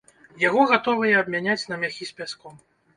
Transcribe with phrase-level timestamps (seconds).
[0.43, 2.63] Яго гатовыя абмяняць на мяхі з пяском.